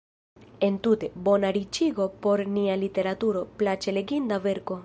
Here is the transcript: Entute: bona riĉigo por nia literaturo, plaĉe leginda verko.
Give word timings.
Entute: 0.67 1.09
bona 1.27 1.51
riĉigo 1.59 2.09
por 2.25 2.45
nia 2.57 2.81
literaturo, 2.87 3.47
plaĉe 3.61 3.99
leginda 4.01 4.43
verko. 4.49 4.79